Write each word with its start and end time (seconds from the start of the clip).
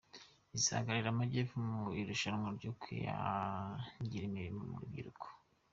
izahagararira 0.57 1.09
Amajyepfo 1.11 1.55
mu 1.69 1.81
irushanwa 1.99 2.47
ryo 2.57 2.71
Kwihangira 2.81 4.23
Imirimo 4.25 4.59
mu 4.69 4.77
rubyiruko 4.81 5.25